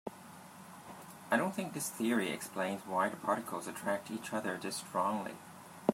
[1.29, 5.35] I don't think this theory explains why the particles attract each other this strongly.